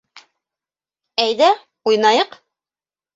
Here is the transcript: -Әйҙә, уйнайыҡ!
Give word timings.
-Әйҙә, 1.23 1.49
уйнайыҡ! 1.91 2.33